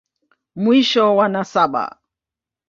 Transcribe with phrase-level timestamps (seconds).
[0.61, 1.83] Mwisho wa nasaba.